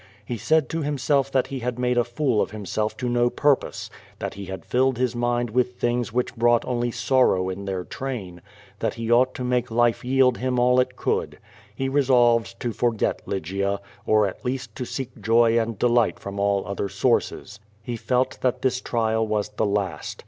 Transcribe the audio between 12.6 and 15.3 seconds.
to forget Lygia, or at least to seek